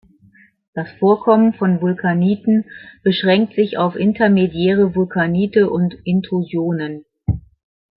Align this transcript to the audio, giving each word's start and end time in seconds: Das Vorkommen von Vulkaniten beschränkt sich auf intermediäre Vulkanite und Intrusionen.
Das 0.73 0.89
Vorkommen 0.97 1.53
von 1.53 1.79
Vulkaniten 1.79 2.65
beschränkt 3.03 3.53
sich 3.53 3.77
auf 3.77 3.95
intermediäre 3.95 4.95
Vulkanite 4.95 5.69
und 5.69 5.93
Intrusionen. 6.05 7.05